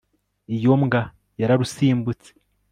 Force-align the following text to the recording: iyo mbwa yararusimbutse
iyo 0.55 0.73
mbwa 0.81 1.01
yararusimbutse 1.39 2.29